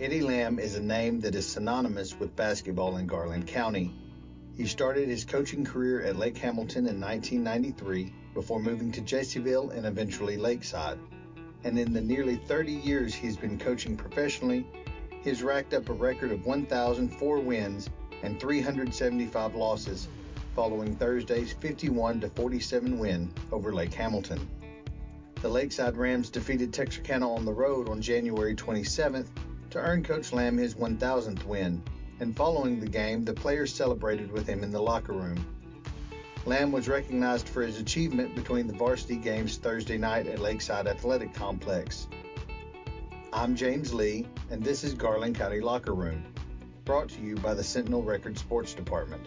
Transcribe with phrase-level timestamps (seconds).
[0.00, 3.92] Eddie Lamb is a name that is synonymous with basketball in Garland County.
[4.56, 9.86] He started his coaching career at Lake Hamilton in 1993 before moving to Jessieville and
[9.86, 10.98] eventually Lakeside.
[11.62, 14.66] And in the nearly 30 years he's been coaching professionally,
[15.22, 17.88] he's racked up a record of 1,004 wins
[18.24, 20.08] and 375 losses
[20.56, 24.50] following Thursday's 51 47 win over Lake Hamilton.
[25.40, 29.28] The Lakeside Rams defeated Texarkana on the road on January 27th
[29.74, 31.82] to earn Coach Lamb his 1,000th win,
[32.20, 35.44] and following the game, the players celebrated with him in the locker room.
[36.46, 41.34] Lamb was recognized for his achievement between the varsity games Thursday night at Lakeside Athletic
[41.34, 42.06] Complex.
[43.32, 46.24] I'm James Lee, and this is Garland County Locker Room,
[46.84, 49.26] brought to you by the Sentinel Record Sports Department.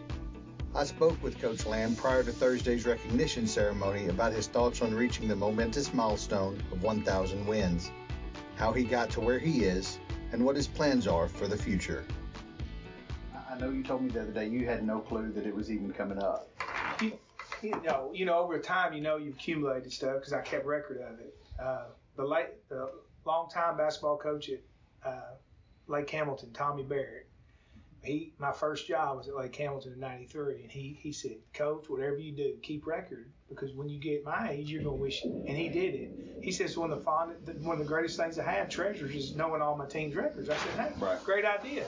[0.73, 5.27] I spoke with Coach Lamb prior to Thursday's recognition ceremony about his thoughts on reaching
[5.27, 7.91] the momentous milestone of 1,000 wins,
[8.55, 10.00] how he got to where he is,
[10.31, 12.06] and what his plans are for the future.
[13.50, 15.72] I know you told me the other day you had no clue that it was
[15.72, 16.50] even coming up.
[17.02, 17.14] You,
[17.64, 21.02] you know, you know, over time, you know, you've accumulated stuff because I kept record
[21.02, 21.36] of it.
[21.59, 22.92] Uh, the late, the
[23.25, 24.59] longtime basketball coach at
[25.03, 25.34] uh,
[25.88, 27.27] Lake Hamilton, Tommy Barrett,
[28.08, 31.89] he my first job was at Lake Hamilton in '93, and he he said, Coach,
[31.89, 35.23] whatever you do, keep record because when you get my age, you're gonna wish.
[35.23, 36.11] And he did it.
[36.41, 39.35] He says one of the fond, one of the greatest things I have, treasures, is
[39.35, 40.50] knowing all my team's records.
[40.50, 41.23] I said, Hey, right.
[41.23, 41.85] great idea.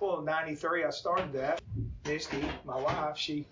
[0.00, 1.60] Well, in '93, I started that.
[2.06, 3.46] Misty, my wife, she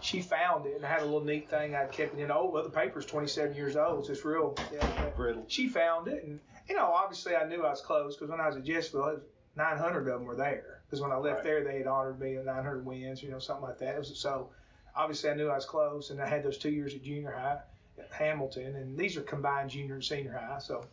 [0.00, 1.74] she found it, and I had a little neat thing.
[1.74, 2.52] I kept it in old.
[2.52, 4.54] Well, the paper's 27 years old, so it's real.
[4.72, 5.44] Yeah, Brittle.
[5.48, 8.46] She found it, and you know, obviously, I knew I was close because when I
[8.46, 9.20] was at Jessieville,
[9.56, 11.44] 900 of them were there because when I left right.
[11.44, 13.98] there, they had honored me at 900 wins, you know, something like that.
[13.98, 14.48] Was, so
[14.96, 17.58] obviously, I knew I was close, and I had those two years at junior high
[17.98, 20.58] at Hamilton, and these are combined junior and senior high.
[20.60, 20.86] So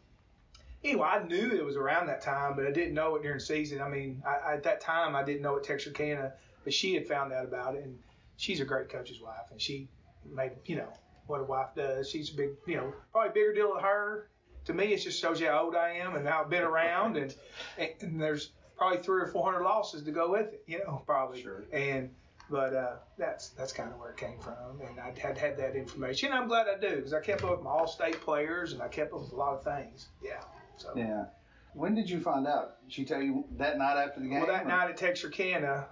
[0.84, 3.82] anyway, I knew it was around that time, but I didn't know it during season.
[3.82, 6.34] I mean, I, I, at that time, I didn't know it Texarkana,
[6.64, 7.98] but she had found out about it, and
[8.38, 9.88] she's a great coach's wife, and she
[10.30, 10.92] made, you know,
[11.28, 12.10] what a wife does.
[12.10, 14.28] She's a big, you know, probably bigger deal to her
[14.66, 17.18] to me, it just shows you how old I am and how I've been around,
[17.18, 17.34] and,
[17.78, 21.42] and there's probably three or four hundred losses to go with it, you know, probably.
[21.42, 21.64] Sure.
[21.72, 22.10] And
[22.50, 25.76] but uh, that's that's kind of where it came from, and I had had that
[25.76, 26.32] information.
[26.32, 28.88] And I'm glad I do because I kept up with my all-state players and I
[28.88, 30.08] kept up with a lot of things.
[30.24, 30.42] Yeah.
[30.78, 30.94] So.
[30.96, 31.26] Yeah.
[31.74, 32.82] When did you find out?
[32.84, 34.40] Did she tell you that night after the game?
[34.40, 34.70] Well, that or?
[34.70, 35.88] night at Texarkana,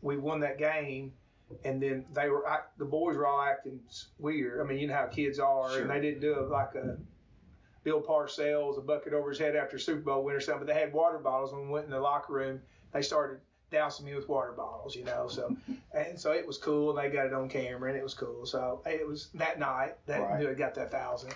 [0.00, 1.12] we won that game,
[1.64, 2.44] and then they were
[2.78, 3.80] the boys were all acting
[4.18, 4.60] weird.
[4.60, 5.82] I mean, you know how kids are, sure.
[5.82, 6.96] and they didn't do it like a
[7.84, 10.66] Bill Parcells a bucket over his head after Super Bowl win or something.
[10.66, 12.60] But they had water bottles when we went in the locker room.
[12.92, 13.40] They started
[13.70, 15.28] dousing me with water bottles, you know.
[15.28, 15.56] So
[15.94, 18.46] and so it was cool, and they got it on camera, and it was cool.
[18.46, 20.40] So it was that night that right.
[20.40, 21.32] knew I got that thousand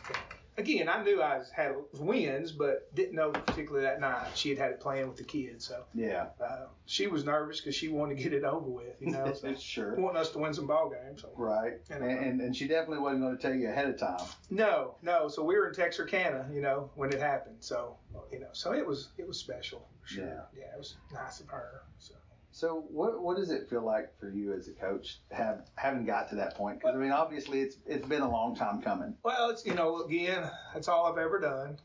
[0.57, 4.71] again, I knew I had wins, but didn't know particularly that night she had had
[4.73, 5.67] it playing with the kids.
[5.67, 9.11] So yeah, uh, she was nervous because she wanted to get it over with, you
[9.11, 9.33] know.
[9.33, 9.95] So sure.
[9.97, 11.23] Wanting us to win some ball games.
[11.23, 11.31] So.
[11.37, 11.75] Right.
[11.91, 14.27] And, and, and she definitely wasn't going to tell you ahead of time.
[14.51, 15.29] No, no.
[15.29, 17.57] So we were in Texarkana, you know, when it happened.
[17.61, 17.97] So
[18.31, 19.89] you know, so it was it was special.
[20.05, 20.27] Sure.
[20.27, 20.61] Yeah.
[20.61, 21.83] Yeah, it was nice of her.
[21.99, 22.15] So.
[22.53, 26.29] So what what does it feel like for you as a coach have having got
[26.29, 26.81] to that point?
[26.81, 29.17] Because I mean, obviously it's it's been a long time coming.
[29.23, 31.79] Well, it's you know again that's all I've ever done.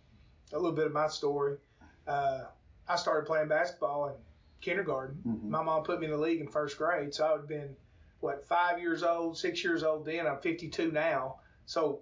[0.52, 1.58] A little bit of my story.
[2.06, 2.44] Uh,
[2.88, 4.16] I started playing basketball in
[4.60, 5.18] kindergarten.
[5.26, 5.50] Mm-hmm.
[5.50, 7.76] My mom put me in the league in first grade, so I would have been
[8.20, 10.28] what five years old, six years old then.
[10.28, 12.02] I'm 52 now, so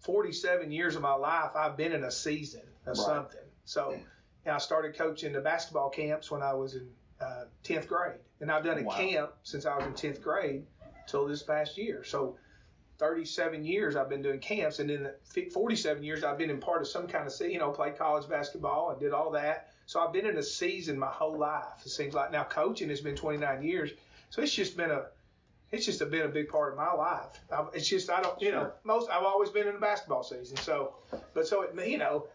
[0.00, 3.06] 47 years of my life I've been in a season of right.
[3.06, 3.40] something.
[3.64, 3.98] So.
[4.46, 6.88] I started coaching the basketball camps when I was in
[7.20, 8.20] uh, 10th grade.
[8.40, 8.94] And I've done a wow.
[8.94, 10.64] camp since I was in 10th grade
[11.06, 12.04] till this past year.
[12.04, 12.36] So
[12.98, 15.10] 37 years I've been doing camps, and then
[15.52, 18.90] 47 years I've been in part of some kind of, you know, played college basketball
[18.90, 19.70] and did all that.
[19.86, 21.82] So I've been in a season my whole life.
[21.84, 23.90] It seems like now coaching has been 29 years.
[24.30, 25.06] So it's just been a,
[25.70, 27.40] it's just been a big part of my life.
[27.72, 28.56] It's just I don't, you sure.
[28.56, 30.56] know, most I've always been in a basketball season.
[30.58, 30.94] So,
[31.34, 32.26] but so it, you know,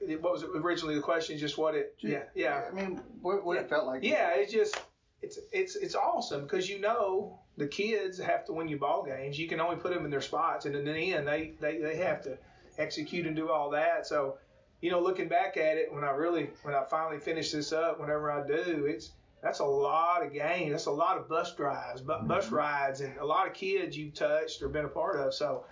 [0.00, 1.38] what was originally the question?
[1.38, 1.94] Just what it?
[2.00, 2.64] Yeah, yeah.
[2.70, 3.62] I mean, what, what yeah.
[3.62, 4.02] it felt like.
[4.02, 4.76] Yeah, it's just
[5.22, 9.38] it's it's it's awesome because you know the kids have to win you ball games.
[9.38, 11.96] You can only put them in their spots, and in the end, they they they
[11.96, 12.38] have to
[12.78, 14.06] execute and do all that.
[14.06, 14.36] So,
[14.80, 17.98] you know, looking back at it, when I really when I finally finish this up,
[17.98, 19.12] whenever I do, it's
[19.42, 20.72] that's a lot of games.
[20.72, 22.26] That's a lot of bus drives, bu- mm-hmm.
[22.26, 25.34] bus rides, and a lot of kids you've touched or been a part of.
[25.34, 25.66] So,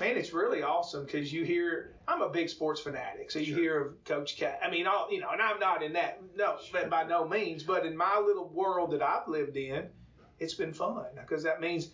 [0.00, 1.94] man, it's really awesome because you hear.
[2.06, 3.56] I'm a big sports fanatic, so you sure.
[3.56, 4.54] hear of Coach K.
[4.62, 6.86] I mean, all you know, and I'm not in that, no, sure.
[6.86, 7.64] by no means.
[7.64, 9.88] But in my little world that I've lived in,
[10.38, 11.90] it's been fun because that means,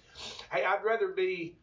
[0.53, 1.57] hey, I'd rather be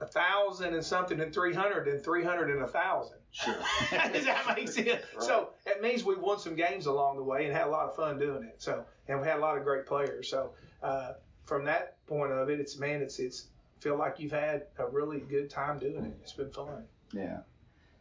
[0.00, 3.17] a thousand and something and 300 and 300 and a thousand.
[3.30, 3.54] Sure.
[4.12, 4.88] Does that make sense?
[4.88, 5.02] Right.
[5.22, 7.94] So it means we won some games along the way and had a lot of
[7.96, 8.56] fun doing it.
[8.58, 10.28] So and we had a lot of great players.
[10.28, 10.52] So
[10.82, 11.12] uh,
[11.44, 13.48] from that point of it, it's man, it's it's
[13.80, 16.18] feel like you've had a really good time doing it.
[16.22, 16.84] It's been fun.
[17.12, 17.38] Yeah.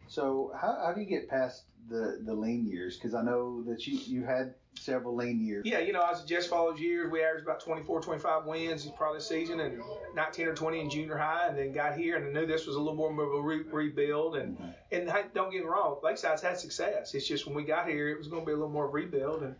[0.07, 2.97] So how, how do you get past the the lean years?
[2.97, 5.65] Because I know that you you had several lean years.
[5.65, 7.11] Yeah, you know, I was at Jessieville's years.
[7.11, 9.81] We averaged about 24, 25 wins probably season, and
[10.15, 12.75] 19 or 20 in junior high, and then got here and I knew this was
[12.75, 14.37] a little more of a re- rebuild.
[14.37, 14.69] And mm-hmm.
[14.91, 17.13] and don't get me wrong, Lakeside's had success.
[17.13, 19.43] It's just when we got here, it was going to be a little more rebuild.
[19.43, 19.55] And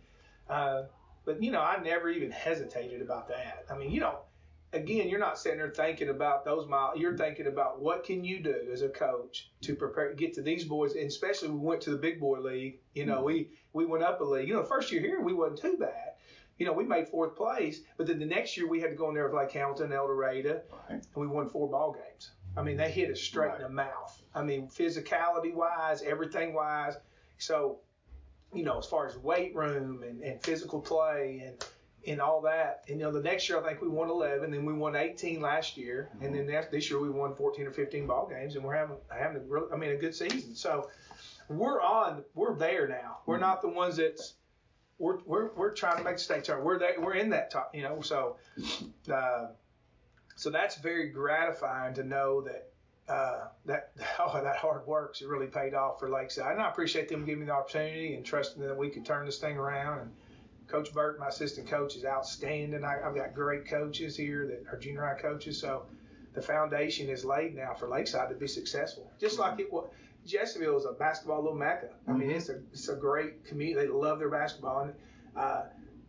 [0.48, 0.82] uh,
[1.24, 3.66] but you know, I never even hesitated about that.
[3.70, 4.20] I mean, you know,
[4.72, 6.98] again, you're not sitting there thinking about those miles.
[6.98, 10.64] You're thinking about what can you do as a coach to prepare, get to these
[10.64, 12.78] boys, and especially we went to the big boy league.
[12.94, 13.24] You know, mm-hmm.
[13.24, 14.48] we we went up a league.
[14.48, 16.12] You know, the first year here we wasn't too bad.
[16.58, 19.08] You know, we made fourth place, but then the next year we had to go
[19.08, 20.90] in there with like Hamilton, El Dorado, right.
[20.90, 22.32] and we won four ball games.
[22.56, 23.56] I mean, they hit us straight right.
[23.56, 24.20] in the mouth.
[24.34, 26.94] I mean, physicality wise, everything wise.
[27.38, 27.78] So,
[28.52, 31.64] you know, as far as weight room and, and physical play and
[32.06, 32.84] and all that.
[32.88, 35.40] And you know, the next year I think we won 11, then we won 18
[35.40, 36.24] last year, mm-hmm.
[36.24, 38.96] and then next, this year we won 14 or 15 ball games, and we're having
[39.10, 40.54] having a really, I mean, a good season.
[40.54, 40.90] So
[41.48, 43.18] we're on, we're there now.
[43.26, 43.42] We're mm-hmm.
[43.42, 44.34] not the ones that's
[44.98, 46.66] we're, we're, we're trying to make the state tournament.
[46.66, 48.00] We're there, we're in that top, you know.
[48.00, 48.36] So,
[49.12, 49.46] uh,
[50.34, 52.72] so that's very gratifying to know that
[53.08, 57.24] uh, that oh that hard work's really paid off for Lakeside, and I appreciate them
[57.24, 60.10] giving me the opportunity and trusting that we could turn this thing around and
[60.68, 62.84] Coach Burt, my assistant coach, is outstanding.
[62.84, 65.58] I, have got great coaches here that are junior high coaches.
[65.58, 65.86] So
[66.34, 69.10] the foundation is laid now for Lakeside to be successful.
[69.18, 69.88] Just like it was,
[70.26, 71.88] Jessieville is a basketball little mecca.
[72.06, 72.36] I mean, mm-hmm.
[72.36, 73.86] it's a it's a great community.
[73.86, 74.82] They love their basketball.
[74.82, 74.92] And
[75.34, 75.62] uh,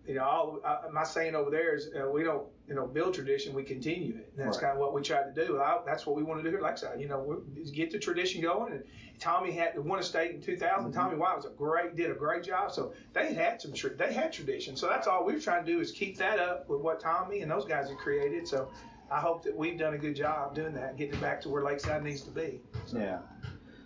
[0.05, 3.15] you know, all uh, my saying over there is uh, we don't, you know, build
[3.15, 4.31] tradition, we continue it.
[4.37, 4.67] And that's right.
[4.67, 5.59] kind of what we try to do.
[5.59, 7.01] I, that's what we want to do here at Lakeside.
[7.01, 7.41] You know,
[7.73, 8.73] get the tradition going.
[8.73, 8.83] And
[9.19, 10.69] Tommy had won a state in 2000.
[10.69, 10.99] Mm-hmm.
[10.99, 12.71] Tommy White was a great, did a great job.
[12.71, 14.75] So they had some, they had tradition.
[14.75, 17.49] So that's all we're trying to do is keep that up with what Tommy and
[17.49, 18.47] those guys have created.
[18.47, 18.69] So
[19.11, 21.63] I hope that we've done a good job doing that, getting it back to where
[21.63, 22.61] Lakeside needs to be.
[22.85, 22.99] So.
[22.99, 23.19] Yeah.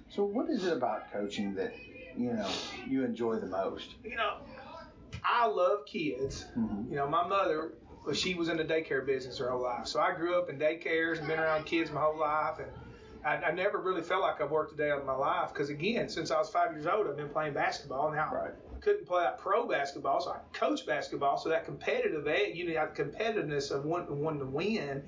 [0.09, 1.74] So what is it about coaching that
[2.18, 2.50] you know
[2.86, 3.95] you enjoy the most?
[4.03, 4.39] You know,
[5.24, 6.45] I love kids.
[6.57, 6.91] Mm-hmm.
[6.91, 7.74] You know, my mother,
[8.05, 9.88] well, she was in the daycare business her whole life.
[9.88, 12.59] So I grew up in daycares and been around kids my whole life.
[12.59, 12.69] And
[13.25, 15.69] I, I never really felt like I've worked a day out of my life because,
[15.69, 18.11] again, since I was five years old, I've been playing basketball.
[18.11, 18.51] Now, right.
[18.51, 21.38] I couldn't play out pro basketball, so I coach basketball.
[21.38, 25.03] So that competitive, edge you know, that competitiveness of wanting, wanting to win,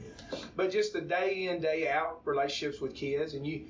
[0.55, 3.33] but just the day in, day out relationships with kids.
[3.33, 3.65] And you,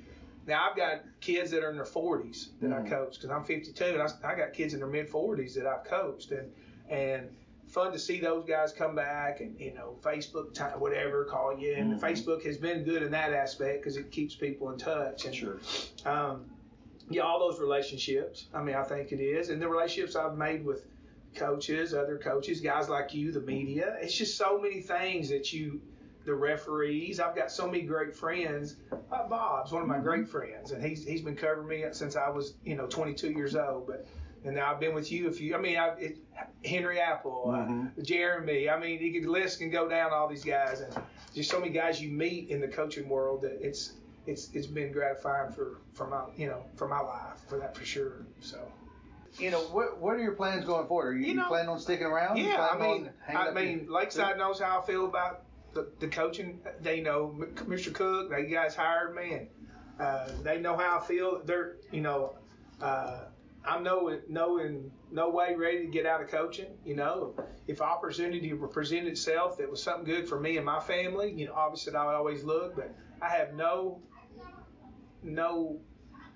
[0.46, 2.86] now I've got kids that are in their 40s that mm-hmm.
[2.86, 5.66] I coach because I'm 52, and I, I got kids in their mid 40s that
[5.66, 6.52] I've coached, and
[6.88, 7.28] and
[7.68, 11.74] fun to see those guys come back and you know Facebook time, whatever call you,
[11.74, 12.04] and mm-hmm.
[12.04, 15.24] Facebook has been good in that aspect because it keeps people in touch.
[15.24, 15.60] And, sure.
[16.04, 16.46] Um,
[17.08, 18.46] yeah, all those relationships.
[18.52, 20.86] I mean, I think it is, and the relationships I've made with
[21.34, 23.96] coaches, other coaches, guys like you, the media.
[24.00, 25.80] It's just so many things that you
[26.24, 27.20] the referees.
[27.20, 28.76] I've got so many great friends.
[28.92, 30.04] Uh, Bob's one of my mm-hmm.
[30.04, 33.54] great friends, and he's he's been covering me since I was you know 22 years
[33.54, 33.86] old.
[33.86, 34.06] But
[34.44, 35.54] and now I've been with you a few.
[35.54, 36.18] I mean, I, it,
[36.64, 37.86] Henry Apple, uh, mm-hmm.
[37.98, 38.68] uh, Jeremy.
[38.68, 40.92] I mean, you could list can go down all these guys, and
[41.34, 43.92] just so many guys you meet in the coaching world that it's
[44.26, 47.84] it's it's been gratifying for for my you know for my life for that for
[47.84, 48.26] sure.
[48.40, 48.60] So.
[49.38, 51.08] You know, what what are your plans going forward?
[51.08, 52.38] Are you, you, know, planning on sticking around?
[52.38, 55.42] Yeah, I mean, I mean, Lakeside knows how I feel about
[55.76, 57.92] the, the coaching, they know Mr.
[57.92, 59.48] Cook, they guys hired me, and
[60.00, 61.42] uh, they know how I feel.
[61.44, 62.34] They're, you know,
[62.80, 63.24] uh,
[63.66, 66.78] I'm no, no, in no way ready to get out of coaching.
[66.84, 67.34] You know,
[67.66, 71.54] if opportunity presented itself that was something good for me and my family, you know,
[71.54, 74.00] obviously I would always look, but I have no,
[75.22, 75.80] no,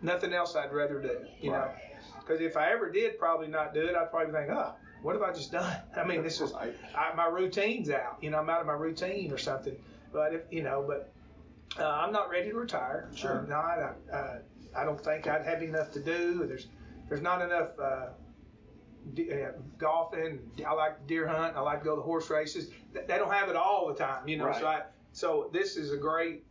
[0.03, 1.19] nothing else I'd rather do.
[1.41, 1.71] You know,
[2.19, 5.23] because if I ever did probably not do it, I'd probably think, oh what have
[5.23, 5.77] I just done?
[5.97, 6.73] I mean, this is I,
[7.17, 8.19] my routine's out.
[8.21, 9.77] You know, I'm out of my routine or something.
[10.13, 11.13] But if you know, but
[11.79, 13.09] uh, I'm not ready to retire.
[13.15, 13.39] Sure.
[13.39, 13.79] I'm not.
[13.79, 14.39] I, uh,
[14.77, 16.47] I don't think I'd have enough to do.
[16.47, 16.67] There's
[17.11, 18.07] there's not enough uh,
[19.13, 20.41] d- uh, golfing.
[20.67, 21.57] I like deer hunt.
[21.57, 22.71] I like to go to horse races.
[22.95, 24.27] They don't have it all the time.
[24.27, 24.61] You know, right.
[24.61, 26.45] so I, so this is a great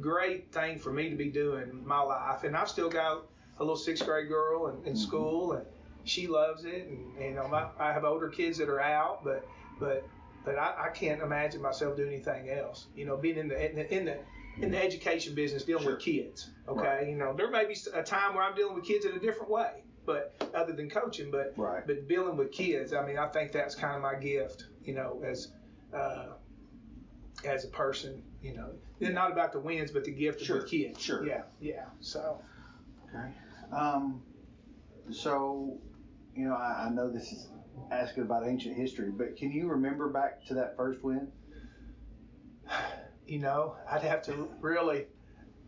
[0.00, 2.44] great thing for me to be doing in my life.
[2.44, 3.26] And I've still got
[3.58, 4.94] a little sixth grade girl in, in mm-hmm.
[4.94, 5.66] school and
[6.04, 9.46] she loves it, and, and my, I have older kids that are out, but
[9.78, 10.08] but
[10.44, 12.86] but I, I can't imagine myself doing anything else.
[12.96, 14.18] You know, being in the in the in the,
[14.62, 15.92] in the education business, dealing sure.
[15.92, 16.50] with kids.
[16.68, 17.08] Okay, right.
[17.08, 19.50] you know, there may be a time where I'm dealing with kids in a different
[19.50, 21.86] way, but other than coaching, but right.
[21.86, 24.66] but dealing with kids, I mean, I think that's kind of my gift.
[24.84, 25.48] You know, as
[25.94, 26.28] uh,
[27.44, 30.64] as a person, you know, it's not about the wins, but the gift Sure, of
[30.64, 31.00] the kids.
[31.02, 31.26] sure.
[31.26, 31.84] Yeah, yeah.
[32.00, 32.40] So
[33.08, 33.28] Okay.
[33.72, 34.22] Um,
[35.10, 35.78] so,
[36.34, 37.48] you know, I, I know this is
[37.90, 41.28] asking about ancient history, but can you remember back to that first win?
[43.28, 45.06] You know, I'd have to really,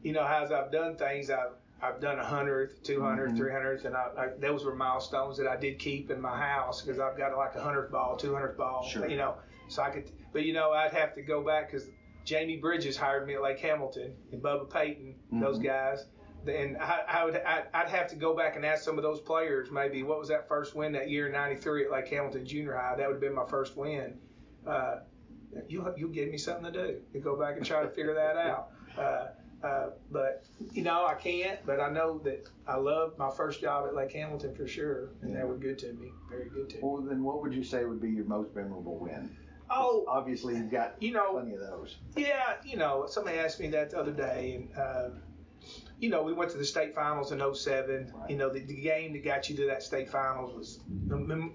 [0.02, 1.52] you know, as I've done things, I've
[1.82, 3.36] I've done a hundredth, two hundredth, Mhm.
[3.38, 6.82] three hundredth, and I, I, those were milestones that I did keep in my house
[6.82, 9.06] because I've got like a hundredth ball, two hundredth ball, Sure.
[9.06, 9.36] you know,
[9.68, 10.10] so I could.
[10.32, 11.88] But you know, I'd have to go back because
[12.24, 15.64] Jamie Bridges hired me at Lake Hamilton and Bubba Payton, those Mhm.
[15.64, 16.06] guys.
[16.46, 19.20] And I, I would, I, I'd have to go back and ask some of those
[19.20, 22.74] players, maybe what was that first win that year in '93 at Lake Hamilton Junior
[22.76, 22.96] High?
[22.96, 24.18] That would have been my first win.
[24.66, 25.00] Uh,
[25.68, 28.36] you you give me something to do to go back and try to figure that
[28.36, 28.70] out.
[28.98, 29.26] Uh,
[29.66, 31.64] uh, but you know I can't.
[31.66, 35.36] But I know that I loved my first job at Lake Hamilton for sure, and
[35.36, 36.82] they were good to me, very good to me.
[36.82, 39.36] Well, then what would you say would be your most memorable win?
[39.72, 41.96] Oh, Obviously, you've got you know, plenty of those.
[42.16, 45.10] Yeah, you know, somebody asked me that the other day, and uh,
[46.00, 48.12] you know, we went to the state finals in 07.
[48.14, 48.30] Right.
[48.30, 50.80] You know, the, the game that got you to that state finals was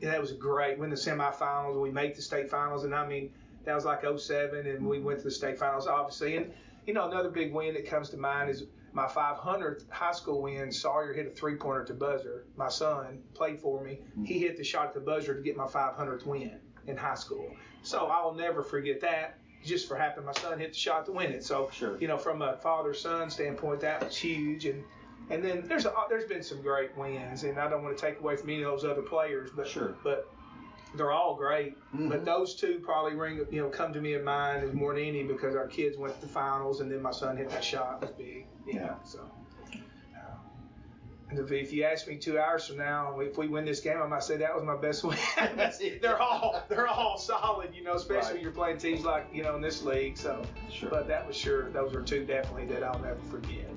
[0.02, 0.78] that was great.
[0.78, 3.32] Win the semifinals, we made the state finals, and I mean
[3.66, 6.38] that was like 07, and we went to the state finals, obviously.
[6.38, 6.54] And
[6.86, 10.72] you know, another big win that comes to mind is my 500th high school win.
[10.72, 12.46] Sawyer hit a three-pointer to buzzer.
[12.56, 14.00] My son played for me.
[14.24, 14.44] He mm-hmm.
[14.44, 17.52] hit the shot at the buzzer to get my 500th win in high school.
[17.82, 19.40] So I will never forget that.
[19.64, 21.44] Just for happened, my son hit the shot to win it.
[21.44, 21.98] So Sure.
[22.00, 24.66] you know, from a father-son standpoint, that was huge.
[24.66, 24.84] And
[25.32, 28.20] and then there's a, there's been some great wins, and I don't want to take
[28.20, 29.96] away from any of those other players, but Sure.
[30.04, 30.30] but
[30.98, 31.78] they're all great.
[31.94, 32.10] Mhm.
[32.10, 35.04] But those two probably ring you know come to me in mind as more than
[35.04, 38.02] any because our kids went to the finals, and then my son hit that shot
[38.02, 38.48] was big.
[38.66, 38.86] You Yeah.
[38.88, 39.20] know, so.
[40.16, 40.20] uh,
[41.30, 44.00] And if, if you ask me two hours from now, if we win this game,
[44.02, 45.18] I might say that was my best win.
[46.02, 48.34] they're all they're all solid, you know, especially Right.
[48.36, 50.18] when you're playing teams like you know in this league.
[50.18, 50.90] So, Sure.
[50.90, 53.70] but that was sure those are two definitely that I'll never forget.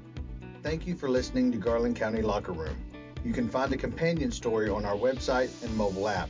[0.63, 2.77] Thank you for listening to Garland County Locker Room.
[3.25, 6.29] You can find a companion story on our website and mobile app.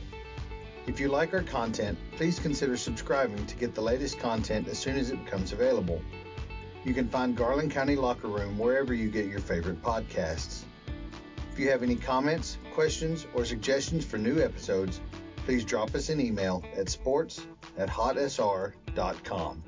[0.89, 4.97] If you like our content, please consider subscribing to get the latest content as soon
[4.97, 6.01] as it becomes available.
[6.83, 10.63] You can find Garland County Locker Room wherever you get your favorite podcasts.
[11.51, 14.99] If you have any comments, questions, or suggestions for new episodes,
[15.45, 17.45] please drop us an email at sports
[17.77, 19.63] at hotsr.com.